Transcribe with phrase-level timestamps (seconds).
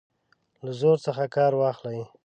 [0.63, 2.03] له زور څخه کار واخلي.